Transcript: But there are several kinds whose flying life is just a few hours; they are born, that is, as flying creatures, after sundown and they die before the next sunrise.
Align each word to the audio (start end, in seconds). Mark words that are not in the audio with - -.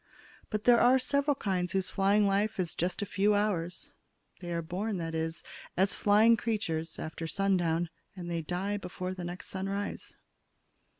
But 0.49 0.63
there 0.63 0.79
are 0.81 0.97
several 0.97 1.35
kinds 1.35 1.73
whose 1.73 1.91
flying 1.91 2.25
life 2.25 2.59
is 2.59 2.73
just 2.73 3.03
a 3.03 3.05
few 3.05 3.35
hours; 3.35 3.91
they 4.39 4.51
are 4.51 4.63
born, 4.63 4.97
that 4.97 5.13
is, 5.13 5.43
as 5.77 5.93
flying 5.93 6.35
creatures, 6.37 6.97
after 6.97 7.27
sundown 7.27 7.87
and 8.15 8.27
they 8.27 8.41
die 8.41 8.77
before 8.77 9.13
the 9.13 9.23
next 9.25 9.49
sunrise. 9.49 10.15